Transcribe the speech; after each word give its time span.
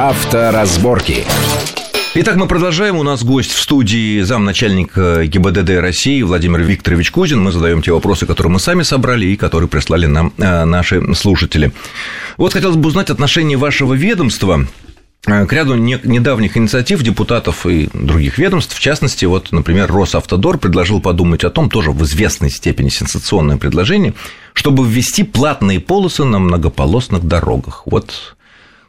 Авторазборки. 0.00 1.24
Итак, 2.14 2.36
мы 2.36 2.46
продолжаем. 2.46 2.98
У 2.98 3.02
нас 3.02 3.24
гость 3.24 3.50
в 3.50 3.60
студии 3.60 4.20
замначальника 4.20 5.26
ГИБДД 5.26 5.70
России 5.80 6.22
Владимир 6.22 6.60
Викторович 6.60 7.10
Кузин. 7.10 7.42
Мы 7.42 7.50
задаем 7.50 7.82
те 7.82 7.90
вопросы, 7.90 8.24
которые 8.24 8.52
мы 8.52 8.60
сами 8.60 8.84
собрали 8.84 9.26
и 9.26 9.36
которые 9.36 9.68
прислали 9.68 10.06
нам 10.06 10.32
э, 10.38 10.64
наши 10.64 11.02
слушатели. 11.16 11.72
Вот 12.36 12.52
хотелось 12.52 12.76
бы 12.76 12.86
узнать 12.86 13.10
отношение 13.10 13.58
вашего 13.58 13.92
ведомства 13.92 14.68
э, 15.26 15.46
к 15.46 15.52
ряду 15.52 15.74
недавних 15.74 16.56
инициатив 16.56 17.02
депутатов 17.02 17.66
и 17.66 17.90
других 17.92 18.38
ведомств, 18.38 18.76
в 18.76 18.80
частности, 18.80 19.24
вот, 19.24 19.50
например, 19.50 19.90
Росавтодор 19.90 20.58
предложил 20.58 21.00
подумать 21.00 21.42
о 21.42 21.50
том, 21.50 21.68
тоже 21.68 21.90
в 21.90 22.04
известной 22.04 22.50
степени 22.50 22.88
сенсационное 22.88 23.56
предложение, 23.56 24.14
чтобы 24.52 24.86
ввести 24.86 25.24
платные 25.24 25.80
полосы 25.80 26.22
на 26.22 26.38
многополосных 26.38 27.24
дорогах. 27.24 27.82
Вот 27.84 28.36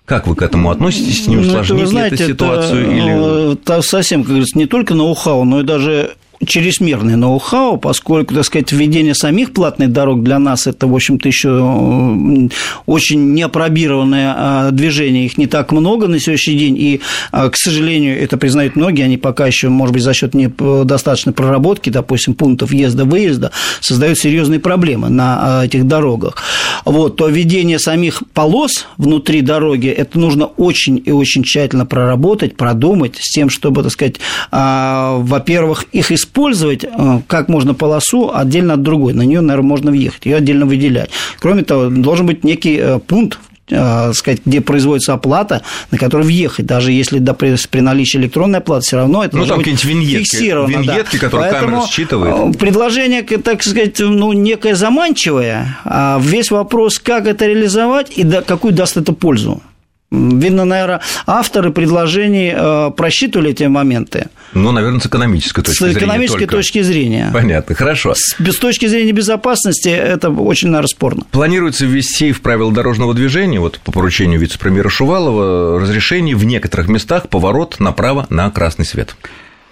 как 0.10 0.26
вы 0.26 0.36
к 0.36 0.42
этому 0.42 0.72
относитесь? 0.72 1.28
Не 1.28 1.38
усложнит 1.38 1.78
ну, 1.78 1.84
это, 1.84 1.88
знаете, 1.88 2.16
ли 2.16 2.24
это 2.24 2.34
ситуацию? 2.34 2.82
Это, 2.82 2.92
или... 2.92 3.54
это 3.54 3.82
совсем, 3.84 4.24
как 4.24 4.30
говорится, 4.30 4.58
не 4.58 4.66
только 4.66 4.96
ноу-хау, 4.96 5.44
но 5.46 5.62
и 5.62 5.64
даже 5.64 6.16
чрезмерный 6.46 7.16
ноу-хау, 7.16 7.78
поскольку, 7.78 8.34
так 8.34 8.46
сказать, 8.46 8.72
введение 8.72 9.14
самих 9.14 9.52
платных 9.52 9.92
дорог 9.92 10.24
для 10.24 10.40
нас 10.40 10.68
это, 10.68 10.88
в 10.88 10.96
общем-то, 10.96 11.28
еще 11.28 12.50
очень 12.86 13.34
неопробированное 13.34 14.34
а, 14.36 14.72
движение, 14.72 15.26
их 15.26 15.38
не 15.38 15.48
так 15.48 15.72
много 15.72 16.08
на 16.08 16.20
сегодняшний 16.20 16.56
день, 16.56 16.78
и, 16.78 17.02
а, 17.32 17.50
к 17.50 17.58
сожалению, 17.58 18.22
это 18.22 18.38
признают 18.38 18.76
многие, 18.76 19.04
они 19.04 19.18
пока 19.18 19.48
еще, 19.48 19.70
может 19.70 19.94
быть, 19.94 20.04
за 20.04 20.14
счет 20.14 20.34
недостаточной 20.34 21.34
проработки, 21.34 21.90
допустим, 21.90 22.36
пунктов 22.36 22.70
въезда-выезда, 22.70 23.52
создают 23.82 24.18
серьезные 24.18 24.60
проблемы 24.60 25.10
на 25.10 25.60
а, 25.60 25.66
этих 25.66 25.86
дорогах. 25.88 26.38
Вот, 26.86 27.16
то 27.16 27.28
введение 27.28 27.80
самих 27.80 28.24
полос 28.34 28.88
внутри 28.98 29.42
дороги, 29.42 29.88
это 29.88 30.20
нужно 30.20 30.46
очень 30.46 31.02
и 31.04 31.12
очень 31.12 31.44
тщательно 31.44 31.86
проработать, 31.86 32.56
продумать, 32.56 33.18
с 33.18 33.32
тем, 33.32 33.50
чтобы, 33.50 33.84
так 33.84 33.92
сказать, 33.92 34.16
во-первых, 34.52 35.86
их 35.92 36.12
использовать 36.12 36.84
э, 36.84 37.22
как 37.28 37.50
можно 37.50 37.74
полосу 37.74 38.32
отдельно 38.34 38.74
от 38.74 38.84
другой. 38.84 39.14
На 39.14 39.24
нее, 39.24 39.42
наверное, 39.42 39.68
можно 39.68 39.92
въехать, 39.92 40.26
ее 40.26 40.38
отдельно 40.38 40.66
выделять. 40.66 41.10
Кроме 41.40 41.64
того, 41.64 41.90
должен 41.90 42.26
быть 42.26 42.44
некий 42.44 42.78
э, 42.78 43.00
пункт 43.00 43.40
сказать, 43.70 44.42
где 44.46 44.62
производится 44.62 45.14
оплата, 45.14 45.62
на 45.92 45.98
которую 45.98 46.28
въехать. 46.28 46.66
Даже 46.66 46.92
если 46.92 47.20
да, 47.20 47.34
при, 47.34 47.56
при 47.70 47.82
наличии 47.82 48.18
электронной 48.18 48.60
оплаты, 48.60 48.86
все 48.86 48.98
равно 48.98 49.24
это 49.24 49.38
ну, 49.38 49.46
там 49.46 49.62
быть 49.62 49.84
виньетки, 49.84 50.24
фиксировано. 50.24 50.78
Виньетки, 50.78 51.18
да. 51.18 51.20
которые 51.20 51.52
Поэтому 51.52 51.72
камера 51.72 51.88
считывает. 51.88 52.58
Предложение, 52.58 53.22
так 53.24 53.64
сказать, 53.64 54.00
ну, 54.00 54.34
некое 54.34 54.76
заманчивое, 54.76 55.78
а 55.86 56.20
весь 56.22 56.52
вопрос, 56.52 57.00
как 57.00 57.28
это 57.28 57.46
реализовать 57.46 58.12
и 58.16 58.24
да, 58.24 58.42
какую 58.42 58.74
даст 58.74 58.98
это 58.98 59.14
пользу. 59.14 59.62
Видно, 60.12 60.66
наверное, 60.66 61.02
авторы 61.28 61.72
предложений 61.72 62.54
э, 62.56 62.92
просчитывали 62.98 63.52
эти 63.52 63.66
моменты. 63.66 64.30
Ну, 64.54 64.72
наверное, 64.72 65.00
с 65.00 65.06
экономической 65.06 65.62
точки 65.62 65.84
зрения. 65.84 65.94
С 65.94 65.98
экономической 65.98 66.40
только. 66.40 66.56
точки 66.56 66.82
зрения. 66.82 67.30
Понятно, 67.32 67.76
хорошо. 67.76 68.16
С, 68.16 68.36
с 68.40 68.58
точки 68.58 68.88
зрения 68.88 69.12
безопасности 69.12 69.90
это 69.90 70.32
очень, 70.32 70.70
наверное, 70.70 70.88
спорно. 70.88 71.24
Планируется 71.30 71.86
ввести 71.86 72.32
в 72.32 72.42
правила 72.42 72.72
дорожного 72.72 73.14
движения, 73.14 73.60
вот 73.60 73.80
по 73.80 73.92
поручению 73.92 74.40
вице-премьера 74.40 74.90
Шувалова, 74.90 75.80
разрешение 75.80 76.36
в 76.36 76.44
некоторых 76.44 76.88
местах 76.88 77.30
поворот 77.30 77.80
направо 77.80 78.26
на 78.30 78.50
красный 78.50 78.86
свет. 78.86 79.16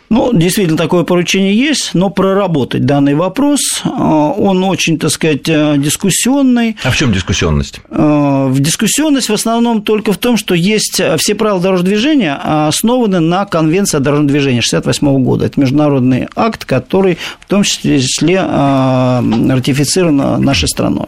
Ну, 0.09 0.31
действительно, 0.33 0.77
такое 0.77 1.03
поручение 1.03 1.55
есть, 1.55 1.91
но 1.93 2.09
проработать 2.09 2.85
данный 2.85 3.13
вопрос, 3.13 3.81
э, 3.83 3.89
он 3.89 4.63
очень, 4.63 4.97
так 4.97 5.11
сказать, 5.11 5.49
э, 5.49 5.75
дискуссионный. 5.77 6.77
А 6.83 6.91
в 6.91 6.95
чем 6.95 7.11
дискуссионность? 7.11 7.81
Э, 7.89 8.47
в 8.49 8.59
дискуссионность 8.59 9.27
в 9.27 9.33
основном 9.33 9.81
только 9.81 10.13
в 10.13 10.17
том, 10.17 10.37
что 10.37 10.55
есть 10.55 11.01
все 11.17 11.35
правила 11.35 11.59
дорожного 11.59 11.89
движения 11.89 12.35
основаны 12.35 13.19
на 13.19 13.45
Конвенции 13.45 13.97
о 13.97 13.99
дорожном 13.99 14.27
движении 14.27 14.59
1968 14.59 15.23
года. 15.23 15.45
Это 15.45 15.59
международный 15.59 16.27
акт, 16.35 16.63
который 16.63 17.17
в 17.39 17.47
том 17.47 17.63
числе 17.63 18.41
ратифицирован 18.41 20.41
нашей 20.41 20.69
страной. 20.69 21.07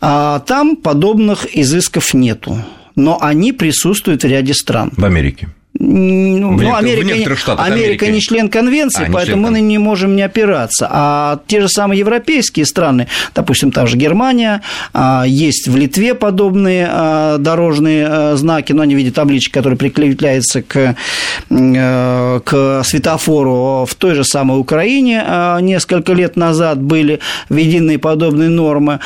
А 0.00 0.40
там 0.40 0.76
подобных 0.76 1.46
изысков 1.56 2.12
нету 2.12 2.58
но 2.96 3.18
они 3.20 3.52
присутствуют 3.52 4.22
в 4.22 4.26
ряде 4.26 4.54
стран. 4.54 4.90
В 4.96 5.04
Америке. 5.04 5.48
Ну, 5.78 6.56
в, 6.56 6.62
ну, 6.62 6.74
Америка, 6.74 7.06
в 7.06 7.60
Америка 7.60 7.64
Америки. 8.04 8.04
не 8.04 8.20
член 8.20 8.48
конвенции, 8.48 9.06
а, 9.08 9.12
поэтому 9.12 9.42
член... 9.42 9.42
мы 9.42 9.50
на 9.50 9.60
не 9.60 9.78
можем 9.78 10.16
не 10.16 10.22
опираться. 10.22 10.88
А 10.90 11.40
те 11.46 11.60
же 11.60 11.68
самые 11.68 11.98
европейские 11.98 12.66
страны, 12.66 13.08
допустим, 13.34 13.72
та 13.72 13.86
же 13.86 13.96
Германия, 13.96 14.62
а, 14.92 15.24
есть 15.26 15.68
в 15.68 15.76
Литве 15.76 16.14
подобные 16.14 16.88
а, 16.90 17.38
дорожные 17.38 18.36
знаки, 18.36 18.72
но 18.72 18.82
они 18.82 18.94
в 18.94 18.98
виде 18.98 19.10
табличек, 19.10 19.52
которые 19.52 19.78
прикрепляются 19.78 20.62
к, 20.62 20.96
э, 21.50 22.40
к 22.44 22.82
светофору. 22.84 23.86
В 23.88 23.94
той 23.94 24.14
же 24.14 24.24
самой 24.24 24.58
Украине 24.58 25.24
несколько 25.60 26.12
лет 26.12 26.36
назад 26.36 26.80
были 26.80 27.20
введены 27.48 27.98
подобные 27.98 28.48
нормы. 28.48 29.00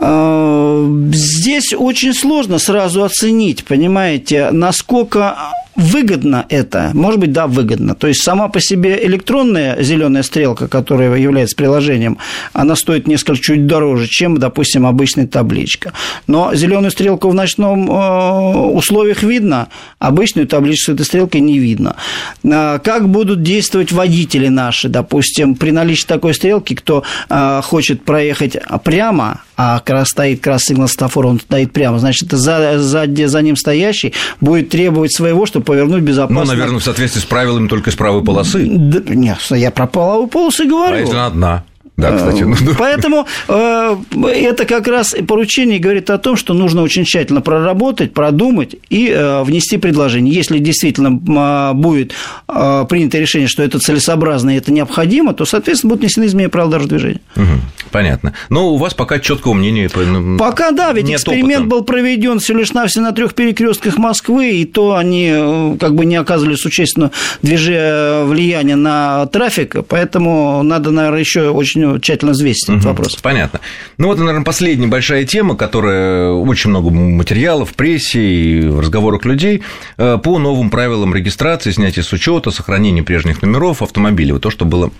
Здесь 0.00 1.74
очень 1.76 2.14
сложно 2.14 2.58
сразу 2.58 3.02
оценить, 3.02 3.64
понимаете, 3.64 4.50
насколько 4.52 5.36
выгодно 5.78 6.44
это? 6.48 6.90
Может 6.92 7.20
быть, 7.20 7.32
да, 7.32 7.46
выгодно. 7.46 7.94
То 7.94 8.06
есть 8.06 8.22
сама 8.22 8.48
по 8.48 8.60
себе 8.60 8.98
электронная 9.04 9.82
зеленая 9.82 10.22
стрелка, 10.22 10.68
которая 10.68 11.14
является 11.16 11.56
приложением, 11.56 12.18
она 12.52 12.76
стоит 12.76 13.06
несколько 13.06 13.40
чуть 13.40 13.66
дороже, 13.66 14.06
чем, 14.08 14.38
допустим, 14.38 14.86
обычная 14.86 15.26
табличка. 15.26 15.92
Но 16.26 16.54
зеленую 16.54 16.90
стрелку 16.90 17.30
в 17.30 17.34
ночном 17.34 17.90
э, 17.90 18.56
условиях 18.72 19.22
видно, 19.22 19.68
обычную 19.98 20.46
табличку 20.46 20.92
с 20.92 20.94
этой 20.94 21.06
стрелкой 21.06 21.40
не 21.40 21.58
видно. 21.58 21.96
А 22.44 22.78
как 22.78 23.08
будут 23.08 23.42
действовать 23.42 23.92
водители 23.92 24.48
наши, 24.48 24.88
допустим, 24.88 25.54
при 25.54 25.70
наличии 25.70 26.06
такой 26.06 26.34
стрелки, 26.34 26.74
кто 26.74 27.04
э, 27.28 27.60
хочет 27.62 28.04
проехать 28.04 28.56
прямо, 28.84 29.42
а 29.56 29.78
как 29.78 29.90
раз 29.90 30.08
стоит 30.08 30.40
красный 30.40 30.68
сигнал 30.68 30.88
светофора, 30.88 31.28
он 31.28 31.40
стоит 31.40 31.72
прямо, 31.72 31.98
значит, 31.98 32.30
за, 32.30 32.78
за, 32.78 33.06
за 33.06 33.42
ним 33.42 33.56
стоящий 33.56 34.12
будет 34.40 34.68
требовать 34.68 35.14
своего, 35.14 35.46
чтобы 35.46 35.64
повернуть 35.68 36.02
безопасно. 36.02 36.40
Ну, 36.40 36.46
наверное, 36.46 36.78
в 36.78 36.82
соответствии 36.82 37.20
с 37.20 37.24
правилами 37.24 37.68
только 37.68 37.90
с 37.90 37.94
правой 37.94 38.24
полосы. 38.24 38.66
Да, 38.66 39.14
нет, 39.14 39.38
я 39.50 39.70
про 39.70 39.86
правую 39.86 40.26
полосу 40.26 40.66
говорю. 40.66 40.96
А 40.96 41.00
если 41.00 41.12
она 41.12 41.26
одна? 41.26 41.64
Да, 41.98 42.16
кстати. 42.16 42.44
Ну, 42.44 42.54
ну. 42.60 42.74
Поэтому 42.78 43.26
э, 43.48 43.96
это 44.32 44.66
как 44.66 44.86
раз 44.86 45.16
поручение 45.26 45.80
говорит 45.80 46.08
о 46.10 46.18
том, 46.18 46.36
что 46.36 46.54
нужно 46.54 46.82
очень 46.82 47.04
тщательно 47.04 47.40
проработать, 47.40 48.14
продумать 48.14 48.76
и 48.88 49.08
э, 49.08 49.42
внести 49.42 49.78
предложение. 49.78 50.32
Если 50.32 50.60
действительно 50.60 51.20
а, 51.36 51.72
будет 51.74 52.12
э, 52.46 52.86
принято 52.88 53.18
решение, 53.18 53.48
что 53.48 53.64
это 53.64 53.80
целесообразно 53.80 54.50
и 54.50 54.58
это 54.58 54.70
необходимо, 54.72 55.34
то, 55.34 55.44
соответственно, 55.44 55.90
будут 55.90 56.02
внесены 56.02 56.26
изменения 56.26 56.48
правил 56.48 56.70
дорожного 56.70 57.00
движения. 57.00 57.20
Угу, 57.34 57.44
понятно. 57.90 58.34
Но 58.48 58.70
у 58.70 58.76
вас 58.76 58.94
пока 58.94 59.18
четкого 59.18 59.54
мнения. 59.54 59.90
Ну, 59.94 60.38
пока 60.38 60.70
да, 60.70 60.92
ведь 60.92 61.10
эксперимент 61.10 61.62
опыта. 61.62 61.76
был 61.76 61.84
проведен 61.84 62.38
всего 62.38 62.58
лишь 62.58 62.72
навсего 62.72 63.04
на 63.04 63.12
трех 63.12 63.34
перекрестках 63.34 63.98
Москвы, 63.98 64.50
и 64.50 64.64
то 64.64 64.96
они 64.96 65.76
как 65.78 65.94
бы 65.94 66.04
не 66.04 66.16
оказывали 66.16 66.56
существенного 66.56 67.12
движения 67.42 68.24
влияния 68.24 68.76
на 68.76 69.26
трафик, 69.26 69.76
поэтому 69.88 70.62
надо, 70.62 70.90
наверное, 70.90 71.20
еще 71.20 71.50
очень 71.50 72.00
тщательно 72.00 72.32
взвесить 72.32 72.68
этот 72.68 72.84
вопрос. 72.84 73.16
Понятно. 73.16 73.60
Ну 73.96 74.08
вот, 74.08 74.18
наверное, 74.18 74.44
последняя 74.44 74.86
большая 74.86 75.24
тема, 75.24 75.56
которая 75.56 76.30
очень 76.30 76.70
много 76.70 76.90
материалов 76.90 77.70
в 77.70 77.74
прессе 77.74 78.20
и 78.20 78.60
в 78.68 78.80
разговорах 78.80 79.24
людей 79.24 79.62
э, 79.96 80.18
по 80.22 80.38
новым 80.38 80.70
правилам 80.70 81.14
регистрации, 81.14 81.70
снятия 81.70 82.02
с 82.02 82.12
учета, 82.12 82.50
сохранения 82.50 83.02
прежних 83.02 83.42
номеров 83.42 83.82
автомобилей. 83.82 84.32
Вот 84.32 84.42
то, 84.42 84.50
что 84.50 84.64
было 84.64 84.90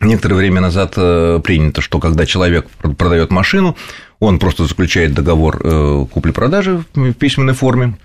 некоторое 0.00 0.36
время 0.36 0.60
назад 0.60 0.94
э, 0.96 1.40
принято, 1.42 1.80
что 1.80 1.98
когда 1.98 2.26
человек 2.26 2.68
продает 2.70 3.30
машину, 3.30 3.76
он 4.20 4.38
просто 4.38 4.66
заключает 4.66 5.14
договор 5.14 5.60
э, 5.62 6.06
купли-продажи 6.10 6.84
в 6.94 7.12
письменной 7.14 7.54
форме, 7.54 7.96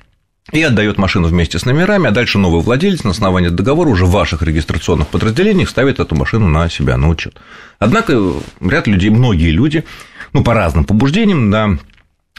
и 0.51 0.61
отдает 0.61 0.97
машину 0.97 1.27
вместе 1.27 1.57
с 1.57 1.65
номерами, 1.65 2.09
а 2.09 2.11
дальше 2.11 2.37
новый 2.37 2.61
владелец 2.61 3.03
на 3.03 3.11
основании 3.11 3.47
договора 3.47 3.89
уже 3.89 4.05
в 4.05 4.11
ваших 4.11 4.41
регистрационных 4.41 5.07
подразделениях 5.07 5.69
ставит 5.69 5.99
эту 5.99 6.15
машину 6.15 6.47
на 6.49 6.69
себя 6.69 6.97
на 6.97 7.07
учет. 7.07 7.39
Однако 7.79 8.19
ряд 8.59 8.87
людей, 8.87 9.09
многие 9.09 9.51
люди, 9.51 9.85
ну, 10.33 10.43
по 10.43 10.53
разным 10.53 10.83
побуждениям, 10.83 11.49
на 11.49 11.79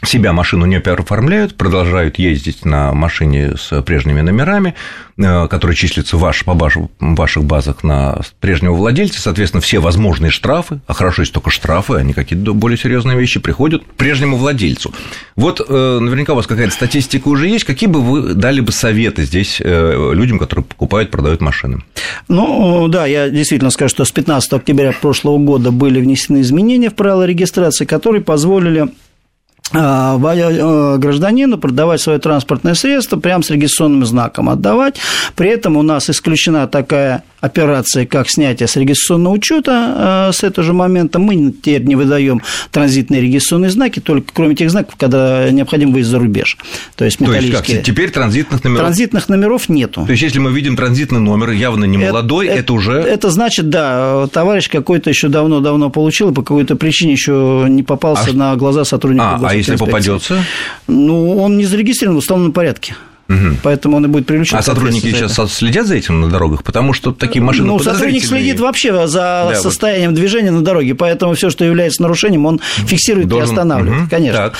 себя 0.05 0.33
машину 0.33 0.65
не 0.65 0.79
переоформляют, 0.79 1.55
продолжают 1.55 2.19
ездить 2.19 2.65
на 2.65 2.93
машине 2.93 3.55
с 3.57 3.81
прежними 3.81 4.21
номерами, 4.21 4.75
э, 5.17 5.47
которые 5.47 5.75
числятся 5.75 6.17
ваш, 6.17 6.43
по 6.43 6.53
ваших 6.99 7.43
базах 7.43 7.83
на 7.83 8.19
прежнего 8.39 8.73
владельца, 8.73 9.21
соответственно, 9.21 9.61
все 9.61 9.79
возможные 9.79 10.31
штрафы, 10.31 10.79
а 10.87 10.93
хорошо, 10.93 11.21
есть 11.21 11.33
только 11.33 11.49
штрафы, 11.49 11.95
а 11.95 12.03
не 12.03 12.13
какие-то 12.13 12.53
более 12.53 12.77
серьезные 12.77 13.17
вещи, 13.17 13.39
приходят 13.39 13.83
к 13.83 13.87
прежнему 13.95 14.37
владельцу. 14.37 14.93
Вот 15.35 15.61
э, 15.67 15.99
наверняка 15.99 16.33
у 16.33 16.35
вас 16.35 16.47
какая-то 16.47 16.73
статистика 16.73 17.27
уже 17.27 17.47
есть, 17.47 17.65
какие 17.65 17.89
бы 17.89 18.01
вы 18.01 18.33
дали 18.33 18.61
бы 18.61 18.71
советы 18.71 19.23
здесь 19.23 19.59
э, 19.59 20.11
людям, 20.13 20.39
которые 20.39 20.65
покупают, 20.65 21.11
продают 21.11 21.41
машины? 21.41 21.83
Ну, 22.27 22.87
да, 22.87 23.05
я 23.05 23.29
действительно 23.29 23.71
скажу, 23.71 23.89
что 23.89 24.05
с 24.05 24.11
15 24.11 24.53
октября 24.53 24.91
прошлого 24.91 25.37
года 25.37 25.71
были 25.71 25.99
внесены 25.99 26.41
изменения 26.41 26.89
в 26.89 26.95
правила 26.95 27.23
регистрации, 27.23 27.85
которые 27.85 28.23
позволили 28.23 28.87
гражданину 29.75 31.57
продавать 31.57 32.01
свое 32.01 32.19
транспортное 32.19 32.73
средство 32.73 33.19
прямо 33.19 33.43
с 33.43 33.49
регистрационным 33.49 34.05
знаком 34.05 34.49
отдавать. 34.49 34.97
При 35.35 35.49
этом 35.49 35.77
у 35.77 35.81
нас 35.81 36.09
исключена 36.09 36.67
такая 36.67 37.23
операция, 37.45 38.05
как 38.05 38.29
снятие 38.29 38.67
с 38.67 38.75
регистрационного 38.75 39.33
учета 39.33 40.31
с 40.33 40.43
этого 40.43 40.63
же 40.65 40.73
момента. 40.73 41.19
Мы 41.19 41.51
теперь 41.51 41.83
не 41.83 41.95
выдаем 41.95 42.41
транзитные 42.71 43.21
регистрационные 43.21 43.71
знаки, 43.71 43.99
только 43.99 44.31
кроме 44.33 44.55
тех 44.55 44.69
знаков, 44.69 44.95
когда 44.97 45.49
необходим 45.51 45.93
выезд 45.93 46.09
за 46.09 46.19
рубеж. 46.19 46.57
То 46.95 47.05
есть 47.05 47.19
металлические. 47.19 47.61
То 47.61 47.71
есть 47.71 47.77
как? 47.77 47.85
Теперь 47.85 48.09
транзитных 48.11 48.63
номеров? 48.63 48.81
Транзитных 48.81 49.29
номеров 49.29 49.69
нету. 49.69 50.05
То 50.05 50.11
есть 50.11 50.23
если 50.23 50.39
мы 50.39 50.51
видим 50.51 50.75
транзитный 50.75 51.19
номер, 51.19 51.51
явно 51.51 51.85
не 51.85 51.97
молодой, 51.97 52.47
это, 52.47 52.59
это 52.59 52.73
уже... 52.73 52.93
Это 52.93 53.29
значит, 53.29 53.69
да, 53.69 54.27
товарищ 54.27 54.69
какой-то 54.69 55.09
еще 55.09 55.27
давно-давно 55.27 55.89
получил, 55.89 56.31
и 56.31 56.33
по 56.33 56.41
какой-то 56.41 56.75
причине 56.75 57.13
еще 57.13 57.65
не 57.69 57.83
попался 57.83 58.31
а... 58.31 58.33
на 58.33 58.55
глаза 58.55 58.85
сотрудника 58.85 59.35
а, 59.35 59.49
а 59.49 59.55
если 59.55 59.75
попадется? 59.75 60.43
Ну, 60.87 61.37
он 61.37 61.57
не 61.57 61.65
зарегистрирован 61.65 62.15
в 62.15 62.19
установленном 62.19 62.53
порядке. 62.53 62.95
Угу. 63.27 63.57
Поэтому 63.63 63.97
он 63.97 64.05
и 64.05 64.07
будет 64.07 64.27
привлечен. 64.27 64.57
А 64.57 64.61
сотрудники 64.61 65.11
сейчас 65.11 65.33
это. 65.33 65.47
следят 65.47 65.87
за 65.87 65.95
этим 65.95 66.21
на 66.21 66.29
дорогах, 66.29 66.63
потому 66.63 66.93
что 66.93 67.11
такие 67.11 67.41
машины. 67.41 67.67
Ну, 67.67 67.79
сотрудник 67.79 68.23
следит 68.23 68.59
вообще 68.59 69.07
за 69.07 69.49
да, 69.49 69.55
состоянием 69.55 70.11
вот. 70.11 70.19
движения 70.19 70.51
на 70.51 70.63
дороге, 70.63 70.93
поэтому 70.93 71.33
все, 71.33 71.49
что 71.49 71.65
является 71.65 72.01
нарушением, 72.03 72.45
он 72.45 72.61
фиксирует 72.85 73.27
Должен... 73.27 73.49
и 73.49 73.51
останавливает, 73.51 74.01
угу. 74.03 74.09
конечно. 74.09 74.37
Так. 74.37 74.57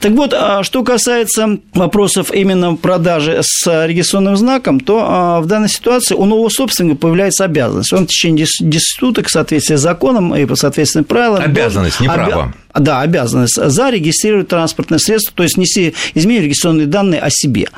так 0.00 0.12
вот, 0.12 0.32
а 0.32 0.62
что 0.62 0.84
касается 0.84 1.58
вопросов 1.74 2.32
именно 2.32 2.76
продажи 2.76 3.40
с 3.42 3.86
регистрационным 3.86 4.36
знаком, 4.36 4.78
то 4.78 5.04
а, 5.04 5.40
в 5.40 5.46
данной 5.46 5.68
ситуации 5.68 6.14
у 6.14 6.24
нового 6.24 6.48
собственника 6.50 6.96
появляется 6.96 7.44
обязанность. 7.44 7.92
Он 7.92 8.04
в 8.04 8.08
течение 8.08 8.46
10 8.60 8.80
суток 8.98 9.26
в 9.26 9.30
соответствии 9.30 9.74
с 9.74 9.80
законом 9.80 10.34
и 10.36 10.44
по 10.46 10.54
соответственным 10.54 11.04
правилам. 11.04 11.42
Обязанность, 11.42 12.00
не 12.00 12.08
право. 12.08 12.54
Да, 12.74 13.02
обязанность 13.02 13.54
зарегистрировать 13.54 14.48
транспортное 14.48 14.98
средство, 14.98 15.32
то 15.36 15.42
есть 15.44 15.56
нести 15.56 15.94
изменить 16.14 16.42
регистрационные 16.42 16.86
данные 16.86 17.20
о 17.20 17.30
себе. 17.30 17.68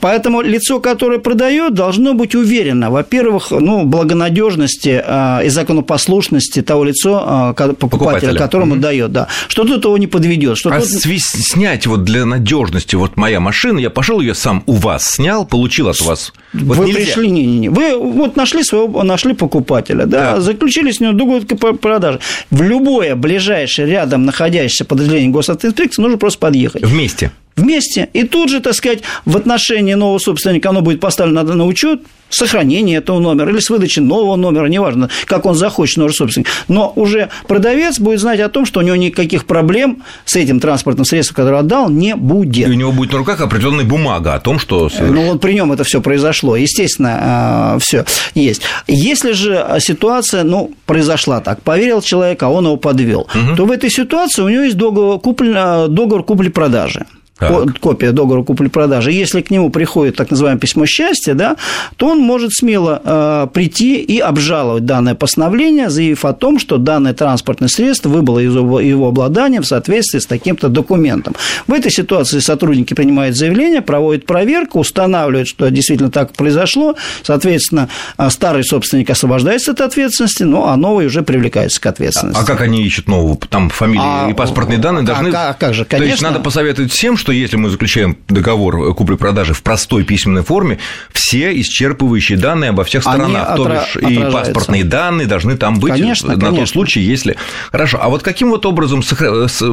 Поэтому 0.00 0.42
лицо, 0.42 0.80
которое 0.80 1.18
продает, 1.18 1.72
должно 1.74 2.12
быть 2.12 2.34
уверено, 2.34 2.90
во-первых, 2.90 3.50
ну, 3.50 3.84
благонадежности 3.84 5.02
э, 5.04 5.46
и 5.46 5.48
законопослушности 5.48 6.60
того 6.60 6.84
лица, 6.84 7.54
покупателя, 7.54 7.74
покупателя. 7.74 8.38
которому 8.38 8.76
дает, 8.76 9.12
да, 9.12 9.28
что 9.48 9.64
тут 9.64 9.84
его 9.84 9.96
не 9.96 10.06
подведет. 10.06 10.58
Что 10.58 10.70
а 10.70 10.80
тут... 10.80 10.88
снять 10.88 11.86
вот 11.86 12.04
для 12.04 12.26
надежности 12.26 12.96
вот 12.96 13.16
моя 13.16 13.40
машина, 13.40 13.78
я 13.78 13.90
пошел 13.90 14.20
ее 14.20 14.34
сам 14.34 14.62
у 14.66 14.72
вас 14.72 15.04
снял, 15.04 15.46
получил 15.46 15.88
от 15.88 16.00
вас. 16.00 16.32
Вот 16.52 16.76
вы 16.76 16.86
нельзя. 16.86 17.00
пришли, 17.00 17.30
не, 17.30 17.46
не, 17.46 17.58
не, 17.60 17.68
вы 17.68 17.96
вот 17.96 18.36
нашли 18.36 18.62
своего, 18.62 19.02
нашли 19.02 19.32
покупателя, 19.32 20.06
да, 20.06 20.34
да. 20.34 20.40
заключили 20.40 20.90
с 20.90 21.00
ним 21.00 21.16
договор 21.16 21.42
продажи. 21.76 22.20
В 22.50 22.62
любое 22.62 23.14
ближайшее 23.16 23.88
рядом 23.88 24.26
находящееся 24.34 24.84
подразделение 24.84 25.30
госавтоинспекции 25.30 26.02
нужно 26.02 26.18
просто 26.18 26.40
подъехать. 26.40 26.82
Вместе 26.84 27.30
вместе. 27.56 28.08
И 28.12 28.24
тут 28.24 28.50
же, 28.50 28.60
так 28.60 28.74
сказать, 28.74 29.00
в 29.24 29.36
отношении 29.36 29.94
нового 29.94 30.18
собственника 30.18 30.70
оно 30.70 30.80
будет 30.80 31.00
поставлено 31.00 31.42
на 31.42 31.66
учет, 31.66 32.00
сохранение 32.30 32.98
этого 32.98 33.20
номера 33.20 33.50
или 33.50 33.60
с 33.60 33.70
выдачи 33.70 34.00
нового 34.00 34.36
номера, 34.36 34.66
неважно, 34.66 35.08
как 35.26 35.46
он 35.46 35.54
захочет, 35.54 35.98
новый 35.98 36.12
собственник. 36.12 36.48
Но 36.68 36.92
уже 36.96 37.28
продавец 37.46 37.98
будет 37.98 38.20
знать 38.20 38.40
о 38.40 38.48
том, 38.48 38.66
что 38.66 38.80
у 38.80 38.82
него 38.82 38.96
никаких 38.96 39.46
проблем 39.46 40.02
с 40.24 40.36
этим 40.36 40.60
транспортным 40.60 41.04
средством, 41.04 41.36
которое 41.36 41.60
отдал, 41.60 41.90
не 41.90 42.16
будет. 42.16 42.68
И 42.68 42.70
у 42.70 42.74
него 42.74 42.92
будет 42.92 43.12
на 43.12 43.18
руках 43.18 43.40
определенная 43.40 43.84
бумага 43.84 44.34
о 44.34 44.40
том, 44.40 44.58
что... 44.58 44.90
Ну, 44.98 45.32
вот 45.32 45.40
при 45.40 45.52
нем 45.52 45.72
это 45.72 45.84
все 45.84 46.00
произошло. 46.00 46.56
Естественно, 46.56 47.18
а, 47.20 47.78
все 47.78 48.04
есть. 48.34 48.62
Если 48.86 49.32
же 49.32 49.64
ситуация, 49.78 50.42
ну, 50.42 50.72
произошла 50.86 51.40
так, 51.40 51.62
поверил 51.62 52.02
человек, 52.02 52.42
а 52.42 52.48
он 52.48 52.64
его 52.64 52.76
подвел, 52.76 53.28
угу. 53.34 53.56
то 53.56 53.64
в 53.66 53.70
этой 53.70 53.90
ситуации 53.90 54.42
у 54.42 54.48
него 54.48 54.62
есть 54.62 54.76
договор, 54.76 55.20
купли, 55.20 55.52
договор 55.88 56.24
купли-продажи 56.24 57.06
так. 57.38 57.78
копия 57.80 58.12
договора 58.12 58.42
купли-продажи, 58.42 59.10
если 59.10 59.40
к 59.40 59.50
нему 59.50 59.70
приходит 59.70 60.16
так 60.16 60.30
называемое 60.30 60.60
письмо 60.60 60.86
счастья, 60.86 61.34
да, 61.34 61.56
то 61.96 62.08
он 62.08 62.20
может 62.20 62.52
смело 62.52 63.00
э, 63.04 63.48
прийти 63.52 63.96
и 63.96 64.18
обжаловать 64.18 64.84
данное 64.84 65.14
постановление, 65.14 65.90
заявив 65.90 66.24
о 66.24 66.32
том, 66.32 66.58
что 66.58 66.78
данное 66.78 67.12
транспортное 67.12 67.68
средство 67.68 68.08
выбыло 68.08 68.38
из 68.38 68.54
его, 68.54 69.08
обладания 69.08 69.60
в 69.60 69.66
соответствии 69.66 70.20
с 70.20 70.26
таким-то 70.26 70.68
документом. 70.68 71.34
В 71.66 71.72
этой 71.72 71.90
ситуации 71.90 72.38
сотрудники 72.38 72.94
принимают 72.94 73.36
заявление, 73.36 73.82
проводят 73.82 74.26
проверку, 74.26 74.78
устанавливают, 74.78 75.48
что 75.48 75.68
действительно 75.70 76.10
так 76.10 76.32
произошло, 76.32 76.94
соответственно, 77.22 77.88
э, 78.16 78.30
старый 78.30 78.64
собственник 78.64 79.10
освобождается 79.10 79.72
от 79.72 79.80
ответственности, 79.80 80.44
ну, 80.44 80.66
а 80.66 80.76
новый 80.76 81.06
уже 81.06 81.22
привлекается 81.22 81.80
к 81.80 81.86
ответственности. 81.86 82.38
А, 82.38 82.44
а 82.44 82.46
как 82.46 82.60
они 82.60 82.82
ищут 82.82 83.08
нового? 83.08 83.36
Там 83.48 83.70
фамилии 83.70 84.26
а, 84.26 84.30
и 84.30 84.34
паспортные 84.34 84.78
данные 84.78 85.02
а 85.02 85.06
должны... 85.06 85.28
А, 85.30 85.50
а 85.50 85.54
как 85.54 85.74
же, 85.74 85.84
конечно. 85.84 86.06
То 86.06 86.10
есть, 86.12 86.22
надо 86.22 86.40
посоветовать 86.40 86.92
всем, 86.92 87.16
что 87.24 87.32
если 87.32 87.56
мы 87.56 87.70
заключаем 87.70 88.18
договор 88.28 88.92
купли-продажи 88.92 89.54
в 89.54 89.62
простой 89.62 90.04
письменной 90.04 90.42
форме, 90.42 90.78
все 91.10 91.58
исчерпывающие 91.58 92.36
данные 92.36 92.68
обо 92.68 92.84
всех 92.84 93.02
сторонах, 93.02 93.48
Они 93.48 93.56
то 93.56 93.70
бишь 93.70 93.96
и 93.96 94.30
паспортные 94.30 94.84
данные 94.84 95.26
должны 95.26 95.56
там 95.56 95.80
быть 95.80 95.94
конечно, 95.94 96.34
на 96.34 96.34
конечно. 96.34 96.58
тот 96.58 96.68
случай, 96.68 97.00
если... 97.00 97.36
Хорошо, 97.72 97.98
а 98.02 98.10
вот 98.10 98.22
каким 98.22 98.50
вот 98.50 98.66
образом 98.66 99.00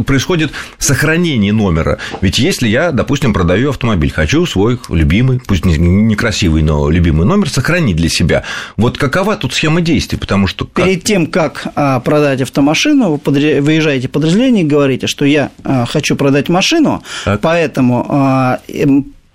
происходит 0.05 0.53
сохранение 0.77 1.51
номера? 1.51 1.97
Ведь 2.21 2.39
если 2.39 2.69
я, 2.69 2.93
допустим, 2.93 3.33
продаю 3.33 3.71
автомобиль, 3.71 4.13
хочу 4.13 4.45
свой 4.45 4.79
любимый, 4.87 5.41
пусть 5.45 5.65
не 5.65 6.15
красивый, 6.15 6.63
но 6.63 6.89
любимый 6.89 7.25
номер 7.25 7.49
сохранить 7.49 7.97
для 7.97 8.07
себя, 8.07 8.43
вот 8.77 8.97
какова 8.97 9.35
тут 9.35 9.53
схема 9.53 9.81
действий? 9.81 10.17
Потому 10.17 10.47
что... 10.47 10.63
Как... 10.63 10.85
Перед 10.85 11.03
тем, 11.03 11.27
как 11.27 11.67
а, 11.75 11.99
продать 11.99 12.39
автомашину, 12.39 13.19
вы 13.25 13.59
выезжаете 13.59 14.07
в 14.07 14.11
подразделение 14.11 14.63
и 14.63 14.67
говорите, 14.67 15.07
что 15.07 15.25
я 15.25 15.51
а, 15.65 15.85
хочу 15.85 16.15
продать 16.15 16.47
машину, 16.47 17.03
так. 17.25 17.40
Поэтому 17.41 18.05
а, 18.09 18.59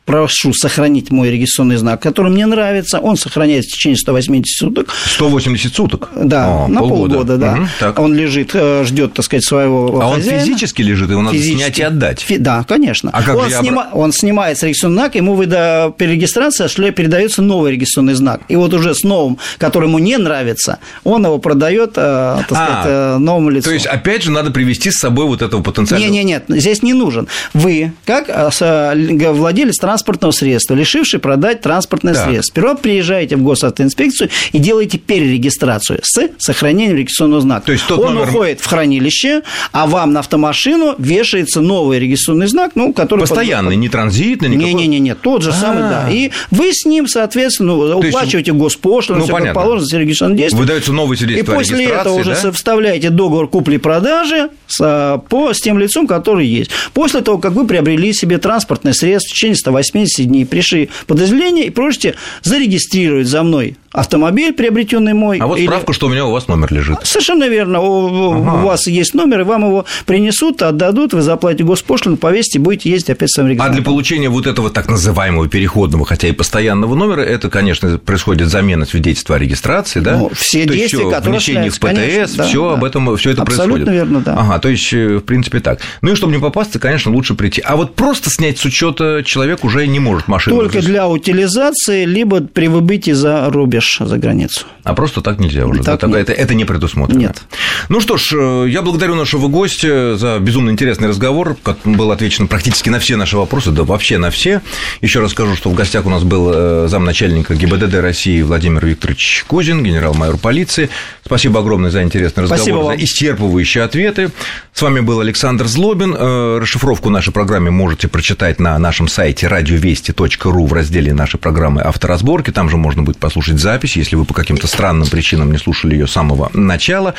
прошу 0.07 0.55
сохранить 0.55 1.11
мой 1.11 1.31
регистрационный 1.31 1.77
знак, 1.77 2.01
который 2.01 2.31
мне 2.31 2.47
нравится, 2.47 3.01
он 3.01 3.17
сохраняется 3.17 3.71
в 3.71 3.73
течение 3.75 3.99
180 3.99 4.57
суток. 4.57 4.89
180 5.05 5.75
суток? 5.75 6.11
Да, 6.15 6.65
а, 6.65 6.69
на 6.69 6.81
полгода, 6.81 7.15
полгода 7.17 7.37
да. 7.37 7.91
Угу, 7.91 8.03
он 8.03 8.15
лежит, 8.15 8.51
э, 8.55 8.85
ждет, 8.85 9.15
так 9.15 9.25
сказать, 9.25 9.45
своего 9.45 10.01
А 10.01 10.15
хозяина. 10.15 10.39
он 10.39 10.45
физически 10.45 10.83
лежит, 10.83 11.11
его 11.11 11.23
надо 11.23 11.37
физически. 11.37 11.59
снять 11.59 11.79
и 11.79 11.83
отдать? 11.83 12.21
Фи... 12.21 12.39
Да, 12.39 12.65
конечно. 12.67 13.11
А 13.13 13.23
как 13.23 13.37
он, 13.37 13.49
я... 13.49 13.61
снима... 13.61 13.89
он 13.93 14.13
снимается 14.13 14.67
регистрационный 14.67 14.97
знак, 14.97 15.15
ему 15.17 15.35
выда... 15.35 15.93
при 15.99 16.07
регистрации 16.07 16.91
передается 16.93 17.43
новый 17.43 17.73
регистрационный 17.73 18.15
знак. 18.15 18.43
И 18.49 18.55
вот 18.55 18.73
уже 18.75 18.95
с 18.95 19.03
новым, 19.03 19.39
который 19.59 19.87
ему 19.87 19.99
не 19.99 20.17
нравится, 20.19 20.79
он 21.03 21.25
его 21.25 21.39
продает, 21.39 21.95
э, 21.97 22.39
так 22.39 22.45
сказать, 22.47 22.85
а, 22.87 23.19
новому 23.19 23.51
лицу. 23.51 23.65
То 23.65 23.75
есть, 23.75 23.87
опять 23.87 24.23
же, 24.23 24.31
надо 24.31 24.53
привести 24.53 24.93
с 24.93 24.99
собой 24.99 25.27
вот 25.27 25.43
этого 25.43 25.63
потенциального... 25.63 26.13
Нет, 26.13 26.25
нет, 26.25 26.49
нет, 26.49 26.61
здесь 26.61 26.83
не 26.85 26.93
нужен. 26.93 27.27
Вы, 27.55 27.93
как 28.05 28.29
владелец 28.55 29.77
транспорта, 29.79 29.96
транспортного 29.97 30.33
средства, 30.33 30.75
лишивший 30.75 31.21
продать 31.21 31.63
транспортное 31.63 32.13
так. 32.13 32.29
средство. 32.29 32.53
Сперва 32.53 32.75
приезжаете 32.75 33.37
в 33.37 33.43
госавтоинспекцию 33.43 34.29
и 34.53 34.59
делаете 34.59 34.99
перерегистрацию 34.99 36.01
с 36.03 36.29
сохранением 36.39 36.97
регистрационного 36.99 37.41
знака. 37.41 37.67
То 37.67 37.73
есть 37.73 37.87
тот 37.87 38.01
Он 38.01 38.15
номер... 38.15 38.29
уходит 38.29 38.61
в 38.61 38.67
хранилище, 38.67 39.43
а 39.73 39.87
вам 39.87 40.13
на 40.13 40.21
автомашину 40.21 40.95
вешается 40.99 41.63
новый 41.63 41.99
регистрационный 41.99 42.47
знак, 42.47 42.73
ну, 42.75 42.93
который... 42.93 43.21
Постоянный, 43.21 43.73
под... 43.73 43.79
не 43.79 43.89
транзитный, 43.89 44.51
никакой... 44.51 44.75
Не-не-не, 44.75 45.15
тот 45.15 45.43
же 45.43 45.53
самый, 45.53 45.83
да. 45.83 46.07
А. 46.07 46.13
И 46.13 46.31
вы 46.51 46.73
с 46.73 46.85
ним, 46.85 47.09
соответственно, 47.09 47.75
ну, 47.75 47.99
уплачиваете 47.99 48.53
госпошлину, 48.53 49.21
ну, 49.21 49.25
все 49.25 49.35
как 49.35 49.55
положено, 49.55 49.87
все 49.87 49.99
регистрационные 49.99 50.39
действия. 50.39 50.59
Выдается 50.59 50.93
новый 50.93 51.17
свидетельство 51.17 51.53
И 51.53 51.57
после 51.57 51.85
этого 51.87 52.15
уже 52.15 52.53
вставляете 52.53 53.09
договор 53.09 53.49
купли-продажи 53.49 54.51
с, 54.67 55.23
по, 55.31 55.55
с 55.55 55.61
тем 55.61 55.79
лицом, 55.79 56.07
который 56.07 56.47
есть. 56.47 56.71
После 56.93 57.23
того, 57.23 57.39
как 57.39 57.53
вы 57.53 57.67
приобрели 57.67 58.13
себе 58.13 58.37
транспортное 58.37 58.93
средство 58.93 59.31
в 59.31 59.33
течение 59.33 59.57
180 59.87 60.27
дней 60.27 60.47
пришли 60.47 60.89
в 61.03 61.07
подразделение 61.07 61.67
и 61.67 61.71
просите 61.71 62.15
зарегистрировать 62.43 63.27
за 63.27 63.43
мной 63.43 63.77
автомобиль, 63.97 64.53
приобретенный 64.53 65.15
мой. 65.15 65.39
А 65.39 65.47
вот 65.47 65.59
или... 65.59 65.67
справку, 65.67 65.95
что 65.95 66.07
у 66.07 66.11
меня 66.11 66.27
у 66.27 66.31
вас 66.31 66.49
номер 66.49 66.73
лежит. 66.73 66.99
Совершенно 67.03 67.49
верно. 67.49 67.81
У, 67.81 68.33
ага. 68.33 68.63
у 68.63 68.67
вас 68.67 68.87
есть 68.87 69.15
номер, 69.15 69.41
и 69.41 69.45
вам 69.45 69.67
его 69.67 69.87
принесут, 70.05 70.61
отдадут, 70.63 71.15
вы 71.15 71.23
заплатите 71.23 71.65
госпошлину, 71.65 72.19
повесите, 72.19 72.59
будете 72.59 72.91
ездить 72.91 73.11
опять 73.11 73.31
с 73.31 73.35
своим 73.35 73.59
А 73.61 73.71
для 73.71 73.83
получения 73.83 74.29
вот 74.29 74.47
этого 74.47 74.69
так 74.69 74.89
называемого 74.89 75.49
переходного, 75.49 76.05
хотя 76.05 76.29
и 76.29 76.33
постоянного 76.33 76.95
номера, 76.95 77.23
это, 77.23 77.49
конечно, 77.49 77.97
происходит 77.99 78.49
замена 78.49 78.85
свидетельства 78.85 79.37
о 79.37 79.39
регистрации, 79.39 80.01
да? 80.01 80.19
Ну, 80.19 80.31
все 80.35 80.67
то 80.67 80.75
действия, 80.75 80.99
есть, 80.99 81.15
которые 81.15 81.39
внесение 81.39 81.71
в 81.71 81.79
ПТС, 81.79 81.87
конечно, 81.87 82.45
все 82.45 82.69
да, 82.69 82.75
об 82.75 82.85
этом, 82.85 83.17
все 83.17 83.31
это 83.31 83.43
Абсолютно 83.43 83.87
происходит. 83.87 83.95
верно, 83.95 84.21
да. 84.21 84.35
Ага, 84.39 84.59
то 84.59 84.69
есть, 84.69 84.93
э, 84.93 85.17
в 85.17 85.21
принципе, 85.21 85.61
так. 85.61 85.81
Ну 86.03 86.13
и 86.13 86.15
чтобы 86.15 86.35
не 86.35 86.39
попасться, 86.39 86.79
конечно, 86.79 87.13
лучше 87.13 87.35
прийти. 87.35 87.63
А 87.65 87.77
вот 87.77 87.95
просто 87.95 88.29
снять 88.29 88.59
с 88.59 88.65
учета 88.67 89.23
человек 89.25 89.65
уже 89.65 89.76
уже 89.77 89.87
не 89.87 90.01
может 90.01 90.29
машину... 90.29 90.57
Только 90.57 90.81
для 90.81 91.09
утилизации, 91.09 92.05
либо 92.05 92.41
при 92.41 92.69
выбытии 92.69 93.13
за 93.13 93.49
рубеж, 93.51 93.99
за 94.01 94.19
границу. 94.19 94.67
А 94.83 94.95
просто 94.95 95.21
так 95.21 95.39
нельзя 95.39 95.67
уже? 95.67 95.83
Так 95.83 96.09
да? 96.09 96.19
это, 96.19 96.33
это 96.33 96.55
не 96.55 96.65
предусмотрено? 96.65 97.19
Нет. 97.19 97.43
Ну 97.89 98.01
что 98.01 98.17
ж, 98.17 98.33
э, 98.33 98.67
я 98.69 98.83
благодарю 98.83 99.15
нашего 99.15 99.49
гостя 99.49 100.17
за 100.17 100.39
безумно 100.39 100.71
интересный 100.71 101.09
разговор. 101.09 101.57
Был 101.85 102.11
отвечен 102.11 102.49
практически 102.49 102.89
на 102.89 102.99
все 102.99 103.17
наши 103.17 103.37
вопросы, 103.37 103.71
да 103.71 103.85
вообще 103.85 104.19
на 104.19 104.31
все. 104.31 104.63
Еще 105.01 105.21
раз 105.21 105.33
скажу, 105.33 105.57
что 105.57 105.71
в 105.71 105.75
гостях 105.75 106.07
у 106.07 106.11
нас 106.11 106.25
был 106.25 106.51
э, 106.53 106.89
замначальника 106.89 107.55
ГИБДД 107.55 107.95
России 107.97 108.43
Владимир 108.43 108.85
Викторович 108.85 109.45
Кузин, 109.47 109.83
генерал-майор 109.83 110.39
полиции. 110.39 110.89
Спасибо 111.25 111.61
огромное 111.61 111.91
за 111.91 112.03
интересный 112.03 112.45
разговор, 112.45 112.97
за 112.97 113.05
исчерпывающие 113.05 113.83
ответы. 113.83 114.31
С 114.73 114.83
вами 114.83 115.01
был 115.01 115.21
Александр 115.21 115.67
Злобин. 115.67 116.15
Э, 116.17 116.59
расшифровку 116.61 117.11
нашей 117.11 117.33
программы 117.33 117.71
можете 117.71 118.09
прочитать 118.09 118.61
на 118.61 118.79
нашем 118.79 119.09
сайте 119.09 119.47
радиовести.ру 119.67 120.67
в 120.67 120.73
разделе 120.73 121.13
нашей 121.13 121.41
программы 121.41 121.83
«Авторазборки». 121.83 122.53
Там 122.53 122.71
же 122.71 122.77
можно 122.77 123.03
будет 123.03 123.19
послушать 123.19 123.59
запись, 123.59 123.97
если 123.97 124.15
вы 124.15 124.25
по 124.25 124.33
каким-то 124.33 124.69
странным 124.69 125.09
причинам 125.09 125.51
не 125.51 125.59
слушали 125.59 125.95
ее 125.95 126.07
с 126.07 126.13
самого 126.13 126.51
начала. 126.55 127.15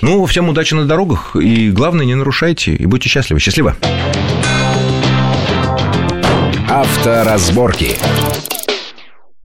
Ну, 0.00 0.24
всем 0.24 0.48
удачи 0.48 0.72
на 0.72 0.86
дорогах, 0.86 1.36
и 1.36 1.70
главное, 1.70 2.06
не 2.06 2.14
нарушайте, 2.14 2.74
и 2.74 2.86
будьте 2.86 3.10
счастливы. 3.10 3.38
Счастливо! 3.40 3.76
Авторазборки. 6.70 7.98